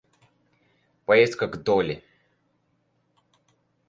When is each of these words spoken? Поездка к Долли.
Поездка 1.05 1.47
к 1.47 1.57
Долли. 1.61 2.03